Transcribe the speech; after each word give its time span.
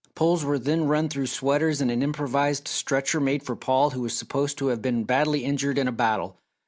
Poles 0.15 0.43
were 0.43 0.57
then 0.57 0.87
run 0.87 1.09
through 1.09 1.27
sweaters 1.27 1.79
and 1.79 1.91
an 1.91 2.01
improvised 2.01 2.67
stretcher 2.67 3.19
made 3.19 3.43
for 3.43 3.55
Paul 3.55 3.91
who 3.91 4.01
was 4.01 4.17
supposed 4.17 4.57
to 4.57 4.69
have 4.69 4.81
been 4.81 5.03
badly 5.03 5.43
injured 5.45 5.77
in 5.77 5.87
a 5.87 5.91
battle. 5.91 6.39